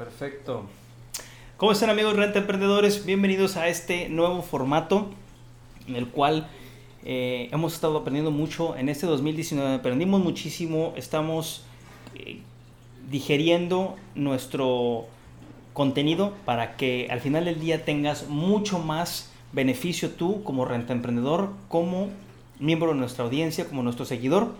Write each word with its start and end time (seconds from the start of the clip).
Perfecto. 0.00 0.64
¿Cómo 1.58 1.72
están 1.72 1.90
amigos 1.90 2.16
Renta 2.16 2.38
Emprendedores? 2.38 3.04
Bienvenidos 3.04 3.58
a 3.58 3.68
este 3.68 4.08
nuevo 4.08 4.40
formato 4.40 5.10
en 5.86 5.94
el 5.94 6.08
cual 6.08 6.48
eh, 7.04 7.50
hemos 7.52 7.74
estado 7.74 7.98
aprendiendo 7.98 8.30
mucho 8.30 8.74
en 8.78 8.88
este 8.88 9.06
2019. 9.06 9.74
Aprendimos 9.74 10.22
muchísimo, 10.22 10.94
estamos 10.96 11.64
eh, 12.14 12.40
digeriendo 13.10 13.94
nuestro 14.14 15.04
contenido 15.74 16.32
para 16.46 16.78
que 16.78 17.08
al 17.10 17.20
final 17.20 17.44
del 17.44 17.60
día 17.60 17.84
tengas 17.84 18.26
mucho 18.26 18.78
más 18.78 19.30
beneficio 19.52 20.12
tú 20.12 20.42
como 20.44 20.64
renta 20.64 20.94
emprendedor, 20.94 21.50
como 21.68 22.08
miembro 22.58 22.94
de 22.94 23.00
nuestra 23.00 23.26
audiencia, 23.26 23.68
como 23.68 23.82
nuestro 23.82 24.06
seguidor 24.06 24.54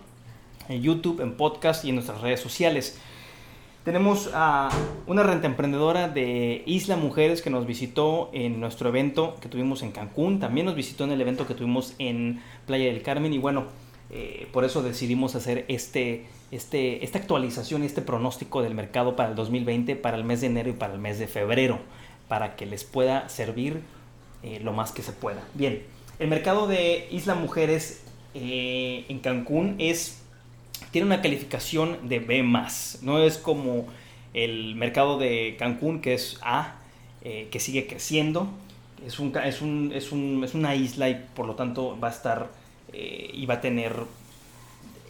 en 0.68 0.82
YouTube, 0.82 1.22
en 1.22 1.32
podcast 1.32 1.86
y 1.86 1.88
en 1.88 1.94
nuestras 1.94 2.20
redes 2.20 2.40
sociales. 2.40 3.00
Tenemos 3.84 4.30
a 4.34 4.68
una 5.06 5.22
renta 5.22 5.46
emprendedora 5.46 6.08
de 6.08 6.62
Isla 6.66 6.96
Mujeres 6.96 7.40
que 7.40 7.48
nos 7.48 7.66
visitó 7.66 8.28
en 8.34 8.60
nuestro 8.60 8.90
evento 8.90 9.36
que 9.40 9.48
tuvimos 9.48 9.82
en 9.82 9.90
Cancún. 9.90 10.38
También 10.38 10.66
nos 10.66 10.74
visitó 10.74 11.04
en 11.04 11.12
el 11.12 11.20
evento 11.22 11.46
que 11.46 11.54
tuvimos 11.54 11.94
en 11.98 12.42
Playa 12.66 12.84
del 12.92 13.00
Carmen. 13.00 13.32
Y 13.32 13.38
bueno, 13.38 13.64
eh, 14.10 14.48
por 14.52 14.66
eso 14.66 14.82
decidimos 14.82 15.34
hacer 15.34 15.64
este, 15.68 16.26
este, 16.50 17.02
esta 17.02 17.18
actualización 17.18 17.82
este 17.82 18.02
pronóstico 18.02 18.60
del 18.60 18.74
mercado 18.74 19.16
para 19.16 19.30
el 19.30 19.34
2020, 19.34 19.96
para 19.96 20.18
el 20.18 20.24
mes 20.24 20.42
de 20.42 20.48
enero 20.48 20.68
y 20.68 20.74
para 20.74 20.92
el 20.92 20.98
mes 21.00 21.18
de 21.18 21.26
febrero, 21.26 21.78
para 22.28 22.56
que 22.56 22.66
les 22.66 22.84
pueda 22.84 23.30
servir 23.30 23.80
eh, 24.42 24.60
lo 24.62 24.74
más 24.74 24.92
que 24.92 25.02
se 25.02 25.12
pueda. 25.12 25.42
Bien, 25.54 25.82
el 26.18 26.28
mercado 26.28 26.66
de 26.66 27.08
Isla 27.10 27.34
Mujeres 27.34 28.02
eh, 28.34 29.06
en 29.08 29.20
Cancún 29.20 29.76
es 29.78 30.19
tiene 30.90 31.06
una 31.06 31.22
calificación 31.22 32.08
de 32.08 32.18
B+. 32.20 32.42
No 33.02 33.18
es 33.22 33.38
como 33.38 33.86
el 34.34 34.74
mercado 34.76 35.18
de 35.18 35.56
Cancún, 35.58 36.00
que 36.00 36.14
es 36.14 36.38
A, 36.42 36.74
eh, 37.22 37.48
que 37.50 37.60
sigue 37.60 37.86
creciendo. 37.86 38.48
Es, 39.06 39.18
un, 39.18 39.36
es, 39.36 39.62
un- 39.62 39.92
es 39.94 40.12
un- 40.12 40.42
es 40.44 40.54
una 40.54 40.74
isla 40.74 41.08
y 41.08 41.26
por 41.34 41.46
lo 41.46 41.54
tanto 41.54 41.98
va 41.98 42.08
a 42.08 42.10
estar 42.10 42.50
eh, 42.92 43.30
y 43.32 43.46
va 43.46 43.54
a 43.54 43.60
tener 43.60 43.92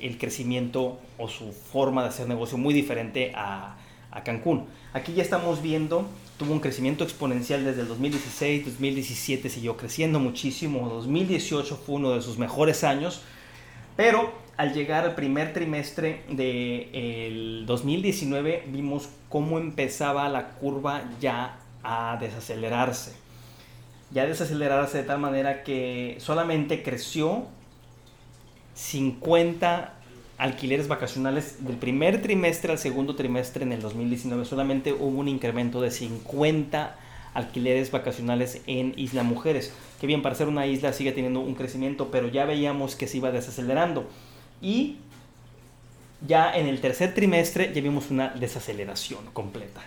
el 0.01 0.17
crecimiento 0.19 0.99
o 1.19 1.29
su 1.29 1.53
forma 1.53 2.03
de 2.03 2.09
hacer 2.09 2.29
negocio 2.29 2.57
muy 2.57 2.73
diferente 2.73 3.33
a, 3.35 3.77
a 4.11 4.23
Cancún. 4.25 4.65
Aquí 4.93 5.13
ya 5.13 5.23
estamos 5.23 5.61
viendo, 5.63 6.07
tuvo 6.39 6.53
un 6.53 6.61
crecimiento 6.61 7.05
exponencial 7.05 7.65
desde 7.65 7.83
el 7.83 7.89
2016, 7.89 8.65
2017 8.65 9.49
siguió 9.51 9.77
creciendo 9.77 10.19
muchísimo, 10.19 10.89
2018 10.89 11.77
fue 11.77 11.97
uno 11.97 12.13
de 12.13 12.23
sus 12.23 12.39
mejores 12.39 12.83
años, 12.83 13.21
pero 13.97 14.33
al 14.61 14.75
llegar 14.75 15.07
al 15.07 15.15
primer 15.15 15.55
trimestre 15.55 16.21
del 16.29 17.65
2019 17.65 18.65
vimos 18.67 19.09
cómo 19.31 19.59
empezaba 19.59 20.29
la 20.29 20.51
curva 20.51 21.03
ya 21.19 21.57
a 21.83 22.19
desacelerarse. 22.21 23.15
Ya 24.11 24.27
desacelerarse 24.27 24.99
de 24.99 25.05
tal 25.05 25.19
manera 25.19 25.63
que 25.63 26.19
solamente 26.21 26.83
creció 26.83 27.47
50 28.75 29.95
alquileres 30.37 30.89
vacacionales 30.89 31.65
del 31.65 31.77
primer 31.77 32.21
trimestre 32.21 32.71
al 32.71 32.79
segundo 32.79 33.17
trimestre 33.17 33.65
en 33.65 33.73
el 33.73 33.81
2019. 33.81 34.45
Solamente 34.45 34.93
hubo 34.93 35.21
un 35.21 35.29
incremento 35.29 35.81
de 35.81 35.91
50 35.91 36.99
alquileres 37.33 37.91
vacacionales 37.91 38.61
en 38.67 38.93
Isla 38.99 39.23
Mujeres. 39.23 39.73
Que 40.03 40.07
bien, 40.07 40.21
para 40.21 40.35
ser 40.35 40.49
una 40.49 40.67
isla 40.67 40.93
sigue 40.93 41.13
teniendo 41.13 41.41
un 41.41 41.55
crecimiento, 41.55 42.11
pero 42.11 42.29
ya 42.29 42.45
veíamos 42.45 42.95
que 42.95 43.07
se 43.07 43.17
iba 43.17 43.31
desacelerando. 43.31 44.07
Y 44.63 44.97
ya 46.27 46.55
en 46.55 46.67
el 46.67 46.81
tercer 46.81 47.15
trimestre 47.15 47.73
ya 47.75 47.81
vimos 47.81 48.11
una 48.11 48.29
desaceleración 48.29 49.25
completa. 49.33 49.81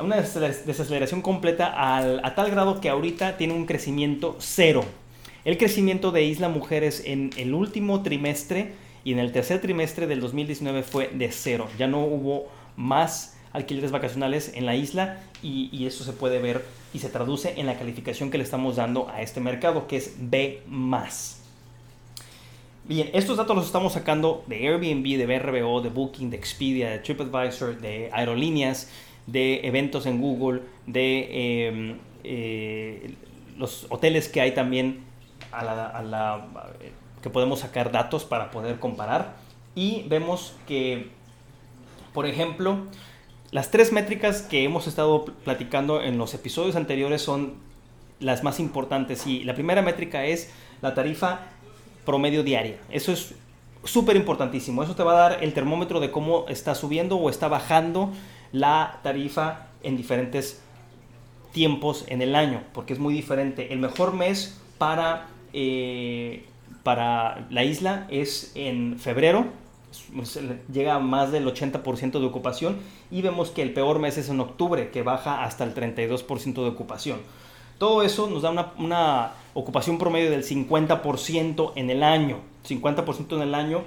Una 0.00 0.16
desaceler- 0.16 0.64
desaceleración 0.64 1.22
completa 1.22 1.72
a 1.76 2.34
tal 2.34 2.50
grado 2.50 2.80
que 2.80 2.88
ahorita 2.88 3.36
tiene 3.36 3.54
un 3.54 3.66
crecimiento 3.66 4.36
cero. 4.38 4.84
El 5.44 5.58
crecimiento 5.58 6.10
de 6.10 6.24
Isla 6.24 6.48
Mujeres 6.48 7.02
en 7.04 7.30
el 7.36 7.54
último 7.54 8.02
trimestre 8.02 8.72
y 9.04 9.12
en 9.12 9.18
el 9.18 9.32
tercer 9.32 9.60
trimestre 9.60 10.06
del 10.06 10.20
2019 10.20 10.82
fue 10.82 11.10
de 11.12 11.30
cero. 11.30 11.68
Ya 11.78 11.86
no 11.86 12.00
hubo 12.04 12.48
más 12.76 13.36
alquileres 13.52 13.92
vacacionales 13.92 14.52
en 14.54 14.66
la 14.66 14.74
isla 14.74 15.20
y, 15.42 15.68
y 15.70 15.86
eso 15.86 16.02
se 16.02 16.12
puede 16.12 16.40
ver 16.40 16.64
y 16.92 16.98
se 17.00 17.08
traduce 17.08 17.60
en 17.60 17.66
la 17.66 17.78
calificación 17.78 18.30
que 18.30 18.38
le 18.38 18.44
estamos 18.44 18.76
dando 18.76 19.08
a 19.10 19.20
este 19.22 19.40
mercado, 19.40 19.86
que 19.86 19.96
es 19.98 20.14
B+. 20.18 20.62
Bien, 22.86 23.08
estos 23.14 23.38
datos 23.38 23.56
los 23.56 23.64
estamos 23.66 23.94
sacando 23.94 24.44
de 24.46 24.56
Airbnb, 24.68 25.16
de 25.16 25.26
BRBO, 25.26 25.80
de 25.80 25.88
Booking, 25.88 26.28
de 26.30 26.36
Expedia, 26.36 26.90
de 26.90 26.98
TripAdvisor, 26.98 27.78
de 27.80 28.10
aerolíneas, 28.12 28.90
de 29.26 29.66
eventos 29.66 30.04
en 30.04 30.20
Google, 30.20 30.60
de 30.86 31.28
eh, 31.30 31.96
eh, 32.24 33.14
los 33.56 33.86
hoteles 33.88 34.28
que 34.28 34.42
hay 34.42 34.52
también 34.52 35.02
a 35.50 35.64
la- 35.64 36.46
que 37.22 37.30
podemos 37.30 37.60
sacar 37.60 37.90
datos 37.90 38.24
para 38.24 38.50
poder 38.50 38.78
comparar. 38.78 39.36
Y 39.74 40.02
vemos 40.08 40.54
que, 40.68 41.08
por 42.12 42.26
ejemplo, 42.26 42.76
las 43.50 43.70
tres 43.70 43.92
métricas 43.92 44.42
que 44.42 44.62
hemos 44.62 44.86
estado 44.86 45.24
platicando 45.24 46.02
en 46.02 46.18
los 46.18 46.34
episodios 46.34 46.76
anteriores 46.76 47.22
son 47.22 47.54
las 48.20 48.42
más 48.44 48.60
importantes. 48.60 49.26
Y 49.26 49.42
la 49.44 49.54
primera 49.54 49.80
métrica 49.80 50.26
es 50.26 50.52
la 50.82 50.92
tarifa 50.94 51.46
promedio 52.04 52.42
diaria. 52.42 52.78
Eso 52.90 53.12
es 53.12 53.34
súper 53.84 54.16
importantísimo. 54.16 54.82
Eso 54.82 54.94
te 54.94 55.02
va 55.02 55.12
a 55.12 55.30
dar 55.30 55.44
el 55.44 55.52
termómetro 55.52 56.00
de 56.00 56.10
cómo 56.10 56.46
está 56.48 56.74
subiendo 56.74 57.16
o 57.16 57.30
está 57.30 57.48
bajando 57.48 58.10
la 58.52 59.00
tarifa 59.02 59.68
en 59.82 59.96
diferentes 59.96 60.62
tiempos 61.52 62.04
en 62.08 62.22
el 62.22 62.34
año, 62.34 62.62
porque 62.72 62.92
es 62.92 62.98
muy 62.98 63.14
diferente. 63.14 63.72
El 63.72 63.78
mejor 63.78 64.12
mes 64.12 64.60
para, 64.78 65.28
eh, 65.52 66.44
para 66.82 67.46
la 67.50 67.64
isla 67.64 68.06
es 68.10 68.52
en 68.54 68.98
febrero, 68.98 69.46
llega 70.72 70.96
a 70.96 70.98
más 70.98 71.30
del 71.30 71.46
80% 71.46 72.18
de 72.18 72.26
ocupación 72.26 72.78
y 73.10 73.22
vemos 73.22 73.50
que 73.50 73.62
el 73.62 73.72
peor 73.72 74.00
mes 74.00 74.18
es 74.18 74.28
en 74.28 74.40
octubre, 74.40 74.90
que 74.90 75.02
baja 75.02 75.44
hasta 75.44 75.64
el 75.64 75.74
32% 75.74 76.62
de 76.62 76.68
ocupación. 76.68 77.20
Todo 77.78 78.02
eso 78.02 78.28
nos 78.28 78.42
da 78.42 78.50
una, 78.50 78.72
una 78.78 79.32
ocupación 79.54 79.98
promedio 79.98 80.30
del 80.30 80.44
50% 80.44 81.72
en 81.76 81.90
el 81.90 82.02
año. 82.02 82.38
50% 82.68 83.36
en 83.36 83.42
el 83.42 83.54
año. 83.54 83.82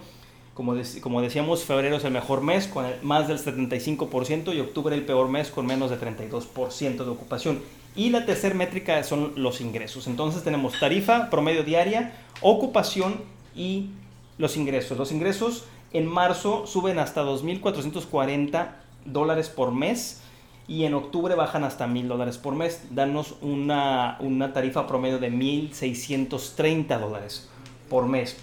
Como, 0.53 0.75
dec- 0.75 0.99
como 1.01 1.21
decíamos, 1.21 1.63
febrero 1.63 1.97
es 1.97 2.03
el 2.03 2.11
mejor 2.11 2.41
mes 2.41 2.67
con 2.67 2.85
el- 2.85 3.01
más 3.03 3.27
del 3.27 3.37
75% 3.39 4.53
y 4.55 4.59
octubre 4.59 4.95
el 4.95 5.05
peor 5.05 5.29
mes 5.29 5.49
con 5.49 5.65
menos 5.65 5.89
de 5.89 5.97
32% 5.97 7.03
de 7.05 7.09
ocupación. 7.11 7.59
Y 7.95 8.09
la 8.09 8.25
tercera 8.25 8.55
métrica 8.55 9.03
son 9.03 9.33
los 9.35 9.61
ingresos. 9.61 10.07
Entonces 10.07 10.43
tenemos 10.43 10.79
tarifa 10.79 11.29
promedio 11.29 11.63
diaria, 11.63 12.13
ocupación 12.41 13.21
y 13.55 13.89
los 14.37 14.57
ingresos. 14.57 14.97
Los 14.97 15.11
ingresos 15.11 15.65
en 15.93 16.05
marzo 16.07 16.67
suben 16.67 16.99
hasta 16.99 17.23
2.440 17.23 18.67
dólares 19.05 19.49
por 19.49 19.71
mes 19.71 20.21
y 20.67 20.83
en 20.83 20.93
octubre 20.93 21.33
bajan 21.35 21.63
hasta 21.63 21.87
1.000 21.87 22.07
dólares 22.07 22.37
por 22.37 22.53
mes. 22.55 22.83
Danos 22.91 23.35
una, 23.41 24.17
una 24.19 24.51
tarifa 24.53 24.85
promedio 24.87 25.17
de 25.19 25.31
1.630 25.31 26.99
dólares 26.99 27.49
por 27.89 28.05
mes. 28.07 28.37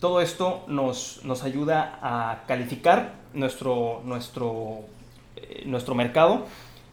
Todo 0.00 0.20
esto 0.20 0.64
nos, 0.68 1.20
nos 1.24 1.42
ayuda 1.44 1.98
a 2.02 2.44
calificar 2.46 3.14
nuestro, 3.34 4.02
nuestro, 4.04 4.80
eh, 5.36 5.62
nuestro 5.66 5.94
mercado 5.94 6.46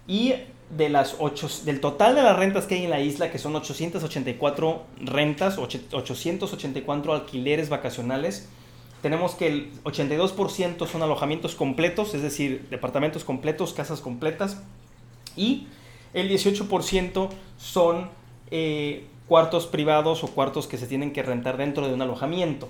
y 0.07 0.33
de 0.75 0.89
las 0.89 1.15
ocho, 1.19 1.47
del 1.65 1.79
total 1.81 2.13
de 2.15 2.21
las 2.21 2.38
rentas 2.38 2.67
que 2.67 2.75
hay 2.75 2.83
en 2.85 2.91
la 2.91 3.00
isla, 3.00 3.31
que 3.31 3.39
son 3.39 3.55
884 3.55 4.83
rentas, 5.01 5.57
och- 5.57 5.75
884 5.91 7.13
alquileres 7.13 7.69
vacacionales, 7.69 8.47
tenemos 9.01 9.36
que 9.36 9.48
el 9.48 9.72
82% 9.84 10.88
son 10.88 11.01
alojamientos 11.04 11.56
completos, 11.56 12.13
es 12.13 12.22
decir, 12.22 12.68
departamentos 12.69 13.24
completos, 13.24 13.74
casas 13.74 14.01
completas, 14.01 14.62
y 15.36 15.68
el 16.13 16.30
18% 16.30 17.30
son 17.57 18.10
eh, 18.51 19.06
cuartos 19.28 19.68
privados 19.68 20.24
o 20.24 20.28
cuartos 20.28 20.68
que 20.68 20.78
se 20.78 20.88
tienen 20.88 21.13
que 21.13 21.22
rentar 21.24 21.57
dentro 21.57 21.88
de 21.88 21.94
un 21.94 22.01
alojamiento. 22.01 22.68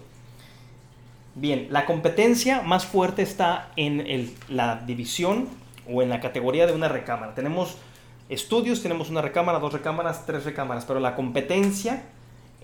Bien, 1.35 1.67
la 1.69 1.85
competencia 1.85 2.61
más 2.63 2.85
fuerte 2.85 3.21
está 3.21 3.71
en 3.75 4.01
el- 4.01 4.33
la 4.49 4.75
división 4.85 5.47
o 5.91 6.01
en 6.01 6.09
la 6.09 6.19
categoría 6.19 6.67
de 6.67 6.73
una 6.73 6.89
recámara. 6.89 7.33
Tenemos 7.33 7.77
estudios, 8.27 8.81
tenemos 8.83 9.09
una 9.09 9.21
recámara, 9.21 9.59
dos 9.59 9.71
recámaras, 9.73 10.25
tres 10.25 10.43
recámaras, 10.43 10.85
pero 10.85 10.99
la 10.99 11.15
competencia 11.15 12.03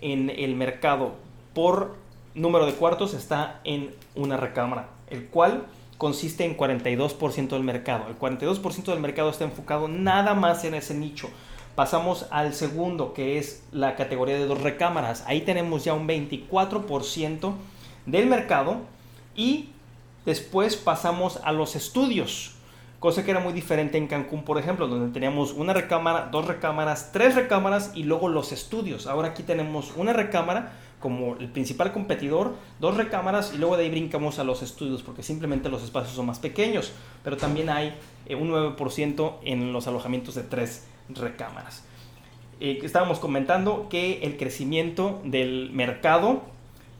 en 0.00 0.28
el 0.30 0.54
mercado 0.56 1.14
por 1.54 1.96
número 2.36 2.66
de 2.66 2.74
cuartos 2.74 3.14
está 3.14 3.60
en 3.64 3.94
una 4.14 4.36
recámara, 4.36 4.90
el 5.08 5.26
cual 5.26 5.66
consiste 5.98 6.44
en 6.44 6.56
42% 6.56 7.48
del 7.48 7.62
mercado. 7.64 8.04
El 8.08 8.18
42% 8.18 8.84
del 8.84 9.00
mercado 9.00 9.30
está 9.30 9.44
enfocado 9.44 9.88
nada 9.88 10.34
más 10.34 10.64
en 10.64 10.74
ese 10.74 10.94
nicho. 10.94 11.28
Pasamos 11.74 12.26
al 12.30 12.54
segundo, 12.54 13.12
que 13.12 13.38
es 13.38 13.64
la 13.72 13.96
categoría 13.96 14.36
de 14.36 14.46
dos 14.46 14.60
recámaras. 14.60 15.24
Ahí 15.26 15.42
tenemos 15.42 15.84
ya 15.84 15.94
un 15.94 16.06
24% 16.06 17.54
del 18.06 18.26
mercado 18.26 18.80
y 19.34 19.70
después 20.24 20.76
pasamos 20.76 21.40
a 21.42 21.52
los 21.52 21.76
estudios. 21.76 22.55
Cosa 23.06 23.24
que 23.24 23.30
era 23.30 23.38
muy 23.38 23.52
diferente 23.52 23.98
en 23.98 24.08
Cancún, 24.08 24.42
por 24.42 24.58
ejemplo, 24.58 24.88
donde 24.88 25.12
teníamos 25.12 25.52
una 25.52 25.72
recámara, 25.72 26.26
dos 26.32 26.44
recámaras, 26.44 27.12
tres 27.12 27.36
recámaras 27.36 27.92
y 27.94 28.02
luego 28.02 28.28
los 28.28 28.50
estudios. 28.50 29.06
Ahora 29.06 29.28
aquí 29.28 29.44
tenemos 29.44 29.92
una 29.94 30.12
recámara 30.12 30.72
como 30.98 31.36
el 31.36 31.48
principal 31.48 31.92
competidor, 31.92 32.56
dos 32.80 32.96
recámaras 32.96 33.52
y 33.54 33.58
luego 33.58 33.76
de 33.76 33.84
ahí 33.84 33.90
brincamos 33.90 34.40
a 34.40 34.42
los 34.42 34.60
estudios 34.60 35.04
porque 35.04 35.22
simplemente 35.22 35.68
los 35.68 35.84
espacios 35.84 36.16
son 36.16 36.26
más 36.26 36.40
pequeños, 36.40 36.90
pero 37.22 37.36
también 37.36 37.70
hay 37.70 37.94
eh, 38.26 38.34
un 38.34 38.50
9% 38.50 39.34
en 39.44 39.72
los 39.72 39.86
alojamientos 39.86 40.34
de 40.34 40.42
tres 40.42 40.88
recámaras. 41.08 41.84
Eh, 42.58 42.80
estábamos 42.82 43.20
comentando 43.20 43.86
que 43.88 44.18
el 44.22 44.36
crecimiento 44.36 45.20
del 45.22 45.70
mercado 45.72 46.42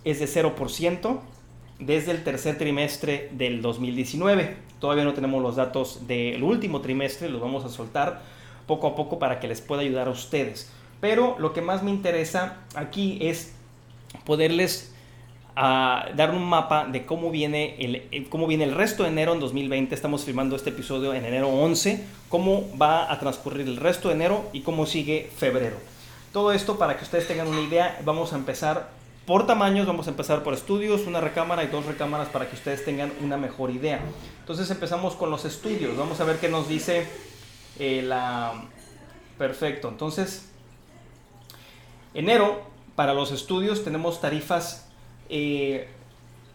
es 0.04 0.20
de 0.20 0.26
0% 0.26 1.18
desde 1.80 2.12
el 2.12 2.22
tercer 2.22 2.58
trimestre 2.58 3.28
del 3.32 3.60
2019. 3.60 4.65
Todavía 4.80 5.04
no 5.04 5.14
tenemos 5.14 5.42
los 5.42 5.56
datos 5.56 6.06
del 6.06 6.42
último 6.42 6.80
trimestre, 6.80 7.28
los 7.28 7.40
vamos 7.40 7.64
a 7.64 7.68
soltar 7.68 8.20
poco 8.66 8.86
a 8.88 8.94
poco 8.96 9.18
para 9.18 9.40
que 9.40 9.48
les 9.48 9.60
pueda 9.60 9.82
ayudar 9.82 10.08
a 10.08 10.10
ustedes. 10.10 10.70
Pero 11.00 11.36
lo 11.38 11.52
que 11.52 11.62
más 11.62 11.82
me 11.82 11.90
interesa 11.90 12.56
aquí 12.74 13.18
es 13.20 13.54
poderles 14.24 14.94
ah, 15.56 16.06
dar 16.14 16.30
un 16.32 16.44
mapa 16.44 16.86
de 16.86 17.06
cómo 17.06 17.30
viene, 17.30 17.76
el, 17.78 18.02
el- 18.10 18.28
cómo 18.28 18.46
viene 18.46 18.64
el 18.64 18.74
resto 18.74 19.02
de 19.02 19.10
enero 19.10 19.32
en 19.32 19.40
2020. 19.40 19.94
Estamos 19.94 20.24
filmando 20.24 20.56
este 20.56 20.70
episodio 20.70 21.14
en 21.14 21.24
enero 21.24 21.48
11. 21.48 22.04
Cómo 22.28 22.64
va 22.80 23.10
a 23.12 23.18
transcurrir 23.20 23.66
el 23.66 23.76
resto 23.76 24.08
de 24.08 24.14
enero 24.14 24.44
y 24.52 24.60
cómo 24.60 24.86
sigue 24.86 25.30
febrero. 25.36 25.76
Todo 26.32 26.52
esto 26.52 26.76
para 26.78 26.96
que 26.96 27.04
ustedes 27.04 27.26
tengan 27.28 27.48
una 27.48 27.60
idea. 27.62 27.98
Vamos 28.04 28.32
a 28.32 28.36
empezar 28.36 28.90
por 29.26 29.46
tamaños. 29.46 29.86
Vamos 29.86 30.06
a 30.06 30.10
empezar 30.10 30.42
por 30.42 30.54
estudios, 30.54 31.02
una 31.06 31.20
recámara 31.20 31.64
y 31.64 31.66
dos 31.66 31.84
recámaras 31.84 32.28
para 32.28 32.48
que 32.48 32.54
ustedes 32.54 32.84
tengan 32.84 33.12
una 33.20 33.36
mejor 33.36 33.70
idea. 33.70 34.00
Entonces 34.40 34.70
empezamos 34.70 35.16
con 35.16 35.30
los 35.30 35.44
estudios. 35.44 35.96
Vamos 35.96 36.20
a 36.20 36.24
ver 36.24 36.38
qué 36.38 36.48
nos 36.48 36.68
dice 36.68 37.06
eh, 37.78 38.02
la... 38.02 38.64
Perfecto. 39.36 39.88
Entonces, 39.88 40.48
enero 42.14 42.62
para 42.94 43.12
los 43.12 43.32
estudios 43.32 43.84
tenemos 43.84 44.20
tarifas 44.20 44.88
eh, 45.28 45.88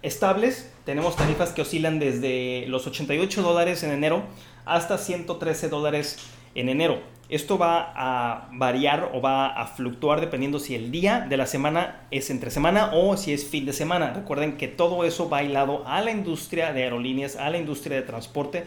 estables. 0.01 0.71
Tenemos 0.85 1.15
tarifas 1.15 1.51
que 1.51 1.61
oscilan 1.61 1.99
desde 1.99 2.65
los 2.67 2.87
88 2.87 3.43
dólares 3.43 3.83
en 3.83 3.91
enero 3.91 4.23
hasta 4.65 4.97
113 4.97 5.69
dólares 5.69 6.17
en 6.55 6.69
enero. 6.69 6.99
Esto 7.31 7.57
va 7.57 7.93
a 7.95 8.49
variar 8.51 9.11
o 9.13 9.21
va 9.21 9.47
a 9.47 9.65
fluctuar 9.65 10.19
dependiendo 10.19 10.59
si 10.59 10.75
el 10.75 10.91
día 10.91 11.25
de 11.29 11.37
la 11.37 11.45
semana 11.45 12.01
es 12.11 12.29
entre 12.29 12.51
semana 12.51 12.91
o 12.93 13.15
si 13.15 13.31
es 13.31 13.45
fin 13.45 13.65
de 13.65 13.71
semana. 13.71 14.11
Recuerden 14.11 14.57
que 14.57 14.67
todo 14.67 15.05
eso 15.05 15.29
va 15.29 15.41
hilado 15.41 15.87
a 15.87 16.01
la 16.01 16.11
industria 16.11 16.73
de 16.73 16.83
aerolíneas, 16.83 17.37
a 17.37 17.49
la 17.49 17.57
industria 17.57 17.95
de 17.95 18.01
transporte, 18.01 18.65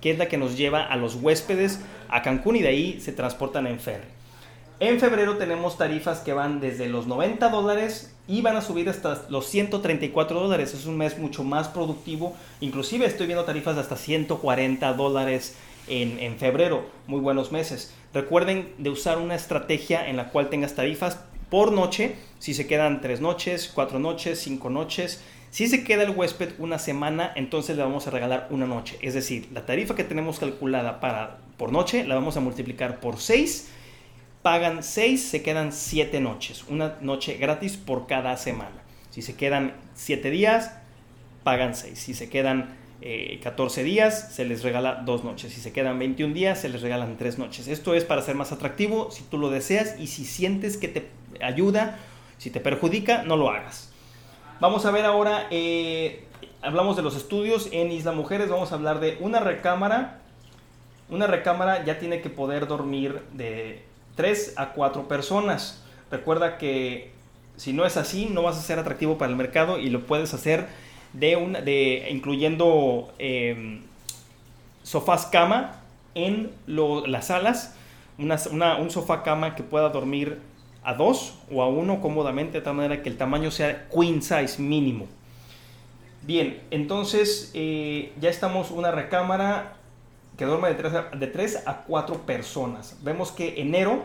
que 0.00 0.10
es 0.10 0.18
la 0.18 0.26
que 0.26 0.38
nos 0.38 0.58
lleva 0.58 0.82
a 0.82 0.96
los 0.96 1.14
huéspedes 1.14 1.82
a 2.08 2.20
Cancún 2.22 2.56
y 2.56 2.62
de 2.62 2.68
ahí 2.68 3.00
se 3.00 3.12
transportan 3.12 3.68
en 3.68 3.78
ferry. 3.78 4.08
En 4.80 4.98
febrero 4.98 5.36
tenemos 5.36 5.78
tarifas 5.78 6.18
que 6.18 6.32
van 6.32 6.58
desde 6.58 6.88
los 6.88 7.06
90 7.06 7.48
dólares 7.48 8.16
y 8.26 8.40
van 8.40 8.56
a 8.56 8.60
subir 8.60 8.88
hasta 8.88 9.22
los 9.28 9.46
134 9.46 10.40
dólares. 10.40 10.74
Es 10.74 10.86
un 10.86 10.96
mes 10.96 11.16
mucho 11.16 11.44
más 11.44 11.68
productivo. 11.68 12.34
Inclusive 12.60 13.06
estoy 13.06 13.26
viendo 13.28 13.44
tarifas 13.44 13.76
de 13.76 13.82
hasta 13.82 13.94
140 13.94 14.94
dólares 14.94 15.54
en, 15.86 16.18
en 16.18 16.38
febrero. 16.38 16.86
Muy 17.06 17.20
buenos 17.20 17.52
meses. 17.52 17.94
Recuerden 18.12 18.72
de 18.78 18.90
usar 18.90 19.18
una 19.18 19.34
estrategia 19.34 20.08
en 20.08 20.16
la 20.16 20.28
cual 20.30 20.50
tengas 20.50 20.74
tarifas 20.74 21.20
por 21.48 21.72
noche. 21.72 22.16
Si 22.38 22.54
se 22.54 22.66
quedan 22.66 23.00
tres 23.00 23.20
noches, 23.20 23.70
cuatro 23.72 23.98
noches, 23.98 24.40
cinco 24.40 24.70
noches. 24.70 25.22
Si 25.50 25.66
se 25.66 25.84
queda 25.84 26.04
el 26.04 26.10
huésped 26.10 26.52
una 26.58 26.78
semana, 26.78 27.32
entonces 27.34 27.76
le 27.76 27.82
vamos 27.82 28.06
a 28.06 28.10
regalar 28.10 28.48
una 28.50 28.66
noche. 28.66 28.98
Es 29.02 29.14
decir, 29.14 29.48
la 29.52 29.66
tarifa 29.66 29.94
que 29.94 30.04
tenemos 30.04 30.38
calculada 30.38 31.00
para 31.00 31.38
por 31.56 31.72
noche 31.72 32.04
la 32.04 32.14
vamos 32.14 32.36
a 32.36 32.40
multiplicar 32.40 33.00
por 33.00 33.18
6 33.18 33.70
pagan 34.42 34.82
6, 34.82 35.22
se 35.22 35.42
quedan 35.42 35.72
7 35.72 36.20
noches. 36.20 36.64
Una 36.68 36.96
noche 37.00 37.36
gratis 37.36 37.76
por 37.76 38.06
cada 38.06 38.36
semana. 38.36 38.82
Si 39.10 39.22
se 39.22 39.34
quedan 39.34 39.74
7 39.94 40.30
días, 40.30 40.72
pagan 41.44 41.74
6. 41.74 41.98
Si 41.98 42.14
se 42.14 42.28
quedan 42.28 42.76
eh, 43.02 43.40
14 43.42 43.82
días, 43.82 44.34
se 44.34 44.44
les 44.44 44.62
regala 44.62 45.02
2 45.06 45.24
noches. 45.24 45.52
Si 45.52 45.60
se 45.60 45.72
quedan 45.72 45.98
21 45.98 46.34
días, 46.34 46.60
se 46.60 46.68
les 46.68 46.82
regalan 46.82 47.16
3 47.16 47.38
noches. 47.38 47.66
Esto 47.68 47.94
es 47.94 48.04
para 48.04 48.22
ser 48.22 48.34
más 48.34 48.52
atractivo 48.52 49.10
si 49.10 49.22
tú 49.22 49.38
lo 49.38 49.48
deseas 49.48 49.98
y 49.98 50.06
si 50.06 50.24
sientes 50.24 50.76
que 50.76 50.88
te 50.88 51.08
ayuda, 51.42 51.98
si 52.38 52.50
te 52.50 52.60
perjudica, 52.60 53.22
no 53.22 53.36
lo 53.36 53.50
hagas. 53.50 53.90
Vamos 54.60 54.84
a 54.84 54.90
ver 54.90 55.06
ahora, 55.06 55.46
eh, 55.50 56.24
hablamos 56.60 56.96
de 56.96 57.02
los 57.02 57.16
estudios 57.16 57.68
en 57.72 57.90
Isla 57.90 58.12
Mujeres, 58.12 58.50
vamos 58.50 58.72
a 58.72 58.74
hablar 58.74 59.00
de 59.00 59.16
una 59.20 59.40
recámara. 59.40 60.20
Una 61.08 61.26
recámara 61.26 61.84
ya 61.84 61.98
tiene 61.98 62.20
que 62.20 62.28
poder 62.28 62.66
dormir 62.66 63.22
de 63.32 63.82
3 64.16 64.54
a 64.58 64.72
4 64.72 65.08
personas. 65.08 65.82
Recuerda 66.10 66.58
que 66.58 67.12
si 67.56 67.72
no 67.72 67.86
es 67.86 67.96
así, 67.96 68.26
no 68.26 68.42
vas 68.42 68.58
a 68.58 68.62
ser 68.62 68.78
atractivo 68.78 69.16
para 69.16 69.30
el 69.30 69.36
mercado 69.36 69.78
y 69.78 69.88
lo 69.88 70.06
puedes 70.06 70.34
hacer 70.34 70.66
de 71.12 71.36
una, 71.36 71.60
de, 71.60 72.08
incluyendo 72.10 73.12
eh, 73.18 73.80
sofás 74.82 75.26
cama 75.26 75.80
en 76.14 76.50
lo- 76.66 77.06
las 77.06 77.26
salas, 77.28 77.74
una, 78.18 78.36
una- 78.50 78.76
un 78.76 78.90
sofá 78.90 79.22
cama 79.22 79.54
que 79.54 79.62
pueda 79.62 79.88
dormir 79.88 80.38
a 80.82 80.94
dos 80.94 81.34
o 81.52 81.62
a 81.62 81.68
uno 81.68 82.00
cómodamente, 82.00 82.58
de 82.58 82.64
tal 82.64 82.74
manera 82.74 83.02
que 83.02 83.08
el 83.08 83.16
tamaño 83.16 83.50
sea 83.50 83.88
queen 83.88 84.22
size 84.22 84.60
mínimo. 84.60 85.06
Bien, 86.22 86.60
entonces 86.70 87.50
eh, 87.54 88.12
ya 88.20 88.28
estamos 88.28 88.70
una 88.70 88.90
recámara 88.90 89.74
que 90.36 90.44
duerme 90.44 90.68
de 90.68 90.74
3 90.74 90.94
a, 90.94 91.02
de 91.16 91.58
a 91.66 91.82
4 91.84 92.18
personas. 92.26 92.98
Vemos 93.02 93.32
que 93.32 93.60
enero, 93.60 94.04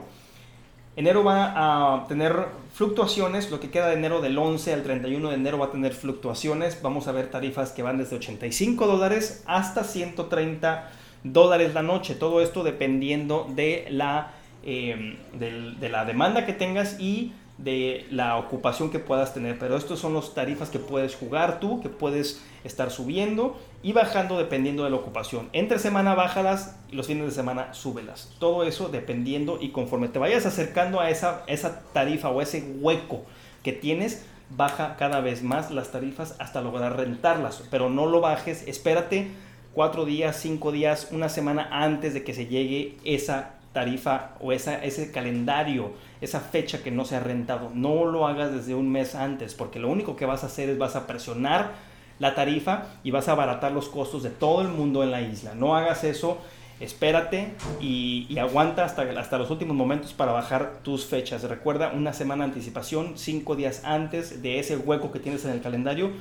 enero 0.95 1.23
va 1.23 1.95
a 1.95 2.07
tener 2.07 2.33
fluctuaciones, 2.73 3.51
lo 3.51 3.59
que 3.59 3.69
queda 3.69 3.87
de 3.87 3.95
enero 3.95 4.21
del 4.21 4.37
11 4.37 4.73
al 4.73 4.83
31 4.83 5.29
de 5.29 5.35
enero 5.35 5.57
va 5.57 5.67
a 5.67 5.71
tener 5.71 5.93
fluctuaciones. 5.93 6.81
Vamos 6.81 7.07
a 7.07 7.11
ver 7.11 7.29
tarifas 7.29 7.71
que 7.71 7.83
van 7.83 7.97
desde 7.97 8.15
85 8.15 8.87
dólares 8.87 9.43
hasta 9.45 9.83
130 9.83 10.89
dólares 11.23 11.73
la 11.73 11.83
noche. 11.83 12.15
Todo 12.15 12.41
esto 12.41 12.63
dependiendo 12.63 13.47
de 13.49 13.87
la, 13.89 14.33
del- 14.65 15.79
de 15.79 15.89
la 15.89 16.05
demanda 16.05 16.45
que 16.45 16.53
tengas 16.53 16.99
y 16.99 17.33
de 17.57 18.05
la 18.11 18.35
ocupación 18.35 18.89
que 18.89 18.99
puedas 18.99 19.33
tener. 19.33 19.57
Pero 19.57 19.77
estos 19.77 19.99
son 19.99 20.13
los 20.13 20.33
tarifas 20.33 20.69
que 20.69 20.79
puedes 20.79 21.15
jugar 21.15 21.59
tú, 21.59 21.81
que 21.81 21.87
puedes 21.89 22.43
estar 22.65 22.91
subiendo 22.91 23.57
y 23.81 23.93
bajando 23.93 24.37
dependiendo 24.37 24.83
de 24.83 24.89
la 24.89 24.95
ocupación. 24.97 25.49
Entre 25.53 25.79
semana 25.79 26.15
bájalas 26.15 26.77
y 26.91 26.95
los 26.95 27.07
fines 27.07 27.25
de 27.25 27.31
semana 27.31 27.73
súbelas. 27.73 28.35
Todo 28.39 28.63
eso 28.63 28.89
dependiendo 28.89 29.59
y 29.61 29.69
conforme 29.69 30.09
te 30.09 30.19
vayas 30.19 30.45
acercando 30.45 30.99
a 30.99 31.09
esa, 31.09 31.43
esa 31.47 31.83
tarifa 31.93 32.29
o 32.29 32.41
ese 32.41 32.61
hueco 32.81 33.23
que 33.63 33.71
tienes, 33.71 34.25
baja 34.49 34.95
cada 34.97 35.21
vez 35.21 35.41
más 35.43 35.71
las 35.71 35.91
tarifas 35.91 36.35
hasta 36.39 36.61
lograr 36.61 36.97
rentarlas. 36.97 37.63
Pero 37.71 37.89
no 37.89 38.05
lo 38.05 38.19
bajes, 38.19 38.67
espérate 38.67 39.27
cuatro 39.73 40.05
días, 40.05 40.37
cinco 40.41 40.71
días, 40.71 41.09
una 41.11 41.29
semana 41.29 41.67
antes 41.71 42.13
de 42.13 42.23
que 42.23 42.33
se 42.33 42.47
llegue 42.47 42.97
esa 43.03 43.54
tarifa 43.75 44.31
o 44.39 44.53
ese 44.53 45.11
calendario, 45.11 45.91
esa 46.21 46.39
fecha 46.39 46.81
que 46.81 46.89
no 46.89 47.03
se 47.05 47.17
ha 47.17 47.19
rentado. 47.19 47.69
No 47.73 48.05
lo 48.05 48.25
hagas 48.25 48.53
desde 48.53 48.73
un 48.73 48.89
mes 48.89 49.13
antes, 49.13 49.53
porque 49.53 49.79
lo 49.79 49.89
único 49.89 50.15
que 50.15 50.25
vas 50.25 50.43
a 50.43 50.47
hacer 50.47 50.69
es 50.69 50.77
vas 50.79 50.95
a 50.95 51.05
presionar 51.05 51.73
la 52.17 52.33
tarifa 52.33 52.85
y 53.03 53.11
vas 53.11 53.27
a 53.27 53.33
abaratar 53.33 53.73
los 53.73 53.89
costos 53.89 54.23
de 54.23 54.29
todo 54.29 54.61
el 54.61 54.69
mundo 54.69 55.03
en 55.03 55.11
la 55.11 55.21
isla. 55.21 55.53
No 55.55 55.75
hagas 55.75 56.05
eso, 56.05 56.37
espérate 56.79 57.53
y, 57.81 58.37
aguanta 58.39 58.85
hasta, 58.85 59.03
hasta 59.19 59.37
los 59.37 59.51
últimos 59.51 59.75
momentos 59.75 60.13
para 60.13 60.31
bajar 60.31 60.79
tus 60.81 61.05
fechas. 61.05 61.43
Recuerda 61.43 61.91
una 61.93 62.13
semana 62.13 62.45
de 62.45 62.51
anticipación, 62.51 63.17
cinco 63.17 63.57
días 63.57 63.81
antes 63.83 64.41
de 64.41 64.59
ese 64.59 64.77
hueco 64.77 65.11
que 65.11 65.19
tienes 65.19 65.43
en 65.43 65.51
el 65.51 65.61
calendario 65.61 66.11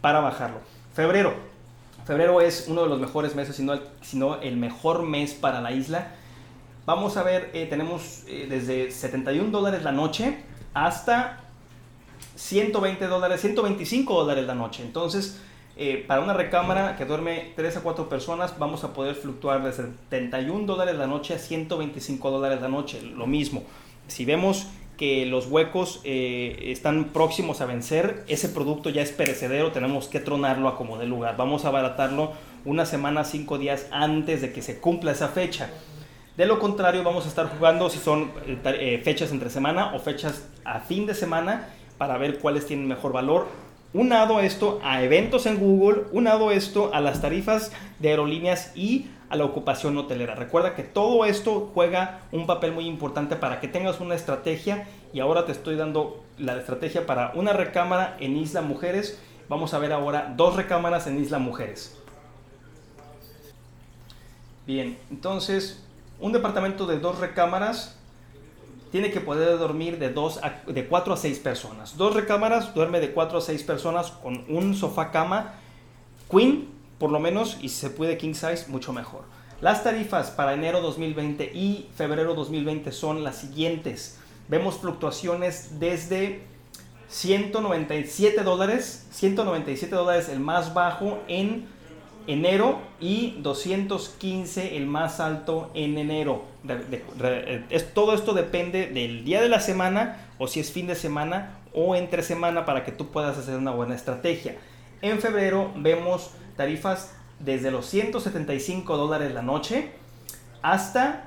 para 0.00 0.20
bajarlo. 0.20 0.60
Febrero. 0.94 1.34
Febrero 2.06 2.40
es 2.40 2.66
uno 2.68 2.82
de 2.82 2.88
los 2.88 2.98
mejores 2.98 3.36
meses, 3.36 3.54
si 3.54 3.62
no 3.62 3.74
el, 3.74 3.82
si 4.00 4.16
no 4.16 4.40
el 4.40 4.56
mejor 4.56 5.02
mes 5.02 5.34
para 5.34 5.60
la 5.60 5.72
isla. 5.72 6.14
Vamos 6.84 7.16
a 7.16 7.22
ver, 7.22 7.50
eh, 7.54 7.66
tenemos 7.66 8.24
eh, 8.26 8.46
desde 8.50 8.90
71 8.90 9.52
dólares 9.52 9.84
la 9.84 9.92
noche 9.92 10.38
hasta 10.74 11.38
120 12.34 13.06
dólares, 13.06 13.40
125 13.40 14.12
dólares 14.12 14.46
la 14.46 14.56
noche. 14.56 14.82
Entonces, 14.82 15.40
eh, 15.76 16.04
para 16.04 16.20
una 16.20 16.32
recámara 16.32 16.96
que 16.96 17.04
duerme 17.04 17.52
3 17.54 17.76
a 17.76 17.80
4 17.82 18.08
personas, 18.08 18.58
vamos 18.58 18.82
a 18.82 18.92
poder 18.94 19.14
fluctuar 19.14 19.62
de 19.62 19.72
71 19.72 20.66
dólares 20.66 20.96
la 20.96 21.06
noche 21.06 21.34
a 21.34 21.38
125 21.38 22.30
dólares 22.32 22.60
la 22.60 22.68
noche. 22.68 23.00
Lo 23.00 23.28
mismo. 23.28 23.62
Si 24.08 24.24
vemos 24.24 24.66
que 24.98 25.24
los 25.24 25.46
huecos 25.46 26.00
están 26.04 27.06
próximos 27.12 27.60
a 27.60 27.66
vencer, 27.66 28.24
ese 28.26 28.48
producto 28.48 28.90
ya 28.90 29.02
es 29.02 29.10
perecedero, 29.10 29.72
tenemos 29.72 30.06
que 30.08 30.20
tronarlo 30.20 30.68
a 30.68 30.76
como 30.76 30.98
de 30.98 31.06
lugar. 31.06 31.36
Vamos 31.36 31.64
a 31.64 31.68
abaratarlo 31.68 32.32
una 32.64 32.86
semana, 32.86 33.24
cinco 33.24 33.58
días 33.58 33.86
antes 33.90 34.42
de 34.42 34.52
que 34.52 34.62
se 34.62 34.80
cumpla 34.80 35.12
esa 35.12 35.28
fecha. 35.28 35.70
De 36.36 36.46
lo 36.46 36.58
contrario, 36.58 37.04
vamos 37.04 37.26
a 37.26 37.28
estar 37.28 37.46
jugando 37.50 37.90
si 37.90 37.98
son 37.98 38.32
eh, 38.46 38.58
eh, 38.64 39.00
fechas 39.04 39.32
entre 39.32 39.50
semana 39.50 39.94
o 39.94 39.98
fechas 39.98 40.48
a 40.64 40.80
fin 40.80 41.04
de 41.04 41.14
semana 41.14 41.68
para 41.98 42.16
ver 42.16 42.38
cuáles 42.38 42.66
tienen 42.66 42.88
mejor 42.88 43.12
valor. 43.12 43.48
Unado 43.92 44.40
esto 44.40 44.80
a 44.82 45.02
eventos 45.02 45.44
en 45.44 45.58
Google, 45.58 46.04
unado 46.12 46.50
esto 46.50 46.90
a 46.94 47.00
las 47.00 47.20
tarifas 47.20 47.70
de 47.98 48.08
aerolíneas 48.08 48.72
y 48.74 49.08
a 49.28 49.36
la 49.36 49.44
ocupación 49.44 49.98
hotelera. 49.98 50.34
Recuerda 50.34 50.74
que 50.74 50.82
todo 50.82 51.26
esto 51.26 51.70
juega 51.74 52.20
un 52.32 52.46
papel 52.46 52.72
muy 52.72 52.86
importante 52.86 53.36
para 53.36 53.60
que 53.60 53.68
tengas 53.68 54.00
una 54.00 54.14
estrategia 54.14 54.88
y 55.12 55.20
ahora 55.20 55.44
te 55.44 55.52
estoy 55.52 55.76
dando 55.76 56.24
la 56.38 56.56
estrategia 56.56 57.04
para 57.04 57.32
una 57.34 57.52
recámara 57.52 58.16
en 58.20 58.38
Isla 58.38 58.62
Mujeres. 58.62 59.20
Vamos 59.50 59.74
a 59.74 59.78
ver 59.78 59.92
ahora 59.92 60.32
dos 60.34 60.56
recámaras 60.56 61.06
en 61.06 61.20
Isla 61.20 61.38
Mujeres. 61.38 61.98
Bien, 64.66 64.96
entonces 65.10 65.84
un 66.22 66.32
departamento 66.32 66.86
de 66.86 66.98
dos 66.98 67.18
recámaras 67.18 67.98
tiene 68.90 69.10
que 69.10 69.20
poder 69.20 69.58
dormir 69.58 69.98
de, 69.98 70.10
dos 70.10 70.40
de 70.66 70.86
4 70.86 71.14
a 71.14 71.16
6 71.16 71.38
personas. 71.40 71.96
Dos 71.98 72.14
recámaras 72.14 72.74
duerme 72.74 73.00
de 73.00 73.12
4 73.12 73.38
a 73.38 73.40
6 73.40 73.62
personas 73.64 74.10
con 74.10 74.44
un 74.48 74.74
sofá 74.74 75.10
cama 75.10 75.54
queen 76.30 76.72
por 77.02 77.10
lo 77.10 77.18
menos, 77.18 77.58
y 77.60 77.68
si 77.68 77.80
se 77.80 77.90
puede 77.90 78.16
king 78.16 78.32
size, 78.32 78.66
mucho 78.68 78.92
mejor. 78.92 79.24
Las 79.60 79.82
tarifas 79.82 80.30
para 80.30 80.54
enero 80.54 80.80
2020 80.80 81.50
y 81.52 81.88
febrero 81.96 82.36
2020 82.36 82.92
son 82.92 83.24
las 83.24 83.38
siguientes. 83.38 84.20
Vemos 84.46 84.76
fluctuaciones 84.76 85.80
desde 85.80 86.44
197 87.08 88.44
dólares, 88.44 89.08
197 89.10 89.92
dólares 89.96 90.28
el 90.28 90.38
más 90.38 90.74
bajo 90.74 91.18
en 91.26 91.66
enero 92.26 92.80
y 93.00 93.38
215 93.40 94.76
el 94.76 94.86
más 94.86 95.20
alto 95.20 95.70
en 95.74 95.98
enero. 95.98 96.44
es, 97.70 97.94
todo 97.94 98.14
esto 98.14 98.34
depende 98.34 98.86
del 98.86 99.24
día 99.24 99.40
de 99.40 99.48
la 99.48 99.60
semana 99.60 100.28
o 100.38 100.46
si 100.48 100.60
es 100.60 100.72
fin 100.72 100.86
de 100.86 100.94
semana 100.94 101.58
o 101.72 101.96
entre 101.96 102.22
semana 102.22 102.64
para 102.64 102.84
que 102.84 102.92
tú 102.92 103.08
puedas 103.08 103.38
hacer 103.38 103.56
una 103.56 103.70
buena 103.72 103.94
estrategia. 103.94 104.56
En 105.00 105.20
febrero 105.20 105.70
vemos 105.76 106.30
tarifas 106.56 107.14
desde 107.38 107.70
los 107.70 107.86
175 107.86 108.96
dólares 108.96 109.32
la 109.34 109.42
noche 109.42 109.90
hasta 110.62 111.24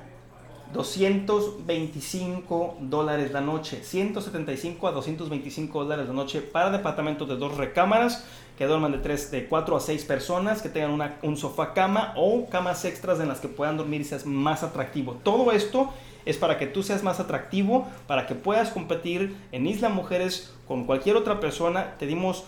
225 0.72 2.76
dólares 2.80 3.32
la 3.32 3.40
noche. 3.40 3.82
175 3.82 4.88
a 4.88 4.92
225 4.92 5.84
dólares 5.84 6.08
la 6.08 6.14
noche 6.14 6.40
para 6.40 6.70
departamentos 6.70 7.28
de 7.28 7.36
dos 7.36 7.56
recámaras 7.56 8.24
que 8.58 8.66
duerman 8.66 8.92
de, 8.92 8.98
3, 8.98 9.30
de 9.30 9.46
4 9.46 9.76
a 9.76 9.80
6 9.80 10.04
personas, 10.04 10.62
que 10.62 10.68
tengan 10.68 10.92
una, 10.92 11.16
un 11.22 11.36
sofá 11.36 11.74
cama 11.74 12.14
o 12.16 12.48
camas 12.48 12.84
extras 12.84 13.20
en 13.20 13.28
las 13.28 13.40
que 13.40 13.48
puedan 13.48 13.76
dormir 13.76 14.00
y 14.00 14.04
seas 14.04 14.24
más 14.24 14.62
atractivo. 14.62 15.18
Todo 15.22 15.52
esto 15.52 15.92
es 16.24 16.38
para 16.38 16.58
que 16.58 16.66
tú 16.66 16.82
seas 16.82 17.02
más 17.02 17.20
atractivo, 17.20 17.86
para 18.06 18.26
que 18.26 18.34
puedas 18.34 18.70
competir 18.70 19.36
en 19.52 19.66
Isla 19.66 19.90
Mujeres 19.90 20.54
con 20.66 20.84
cualquier 20.84 21.16
otra 21.16 21.38
persona. 21.38 21.94
Te 21.98 22.06
dimos 22.06 22.44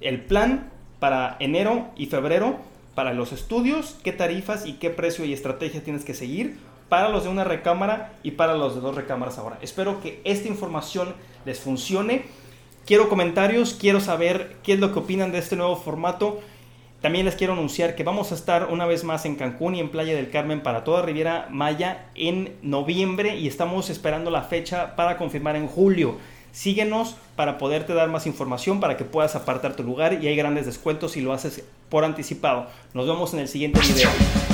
el 0.00 0.24
plan 0.24 0.70
para 0.98 1.36
enero 1.38 1.88
y 1.96 2.06
febrero 2.06 2.58
para 2.94 3.12
los 3.12 3.32
estudios, 3.32 3.96
qué 4.02 4.12
tarifas 4.12 4.66
y 4.66 4.74
qué 4.74 4.90
precio 4.90 5.24
y 5.24 5.32
estrategia 5.32 5.82
tienes 5.82 6.04
que 6.04 6.14
seguir 6.14 6.58
para 6.88 7.08
los 7.08 7.24
de 7.24 7.30
una 7.30 7.44
recámara 7.44 8.12
y 8.22 8.32
para 8.32 8.54
los 8.54 8.74
de 8.74 8.80
dos 8.80 8.94
recámaras 8.94 9.38
ahora. 9.38 9.58
Espero 9.62 10.00
que 10.00 10.20
esta 10.24 10.48
información 10.48 11.14
les 11.44 11.60
funcione. 11.60 12.22
Quiero 12.86 13.08
comentarios, 13.08 13.74
quiero 13.74 14.00
saber 14.00 14.56
qué 14.62 14.74
es 14.74 14.80
lo 14.80 14.92
que 14.92 14.98
opinan 14.98 15.32
de 15.32 15.38
este 15.38 15.56
nuevo 15.56 15.76
formato. 15.76 16.40
También 17.00 17.26
les 17.26 17.34
quiero 17.34 17.52
anunciar 17.52 17.96
que 17.96 18.02
vamos 18.02 18.32
a 18.32 18.34
estar 18.34 18.68
una 18.70 18.86
vez 18.86 19.04
más 19.04 19.26
en 19.26 19.36
Cancún 19.36 19.74
y 19.74 19.80
en 19.80 19.90
Playa 19.90 20.14
del 20.14 20.30
Carmen 20.30 20.62
para 20.62 20.84
toda 20.84 21.02
Riviera 21.02 21.48
Maya 21.50 22.06
en 22.14 22.56
noviembre 22.62 23.36
y 23.36 23.46
estamos 23.46 23.90
esperando 23.90 24.30
la 24.30 24.42
fecha 24.42 24.96
para 24.96 25.18
confirmar 25.18 25.56
en 25.56 25.66
julio. 25.66 26.16
Síguenos 26.52 27.16
para 27.36 27.58
poderte 27.58 27.94
dar 27.94 28.08
más 28.08 28.26
información, 28.26 28.80
para 28.80 28.96
que 28.96 29.04
puedas 29.04 29.34
apartar 29.34 29.76
tu 29.76 29.82
lugar 29.82 30.22
y 30.22 30.28
hay 30.28 30.36
grandes 30.36 30.66
descuentos 30.66 31.12
si 31.12 31.20
lo 31.20 31.32
haces 31.32 31.64
por 31.90 32.04
anticipado. 32.04 32.68
Nos 32.94 33.06
vemos 33.06 33.34
en 33.34 33.40
el 33.40 33.48
siguiente 33.48 33.80
video. 33.80 34.53